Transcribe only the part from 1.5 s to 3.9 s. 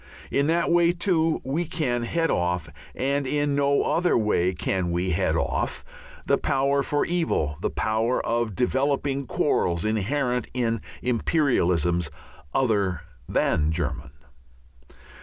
can head off and in no